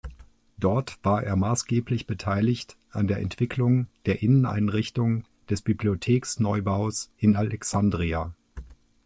Dort 0.57 0.97
war 1.03 1.21
er 1.23 1.35
maßgeblich 1.35 2.07
beteiligt 2.07 2.75
an 2.89 3.05
der 3.05 3.19
Entwicklung 3.19 3.85
der 4.07 4.23
Inneneinrichtung 4.23 5.25
des 5.47 5.61
Bibliotheks-Neubaues 5.61 7.11
in 7.19 7.35
Alexandria. 7.35 8.33